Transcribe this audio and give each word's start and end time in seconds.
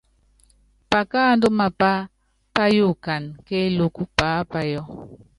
Pakáandú 0.91 1.47
mapá 1.59 1.91
páyukana 2.55 3.29
kéélúkú 3.47 4.03
paápayɔ. 4.17 4.81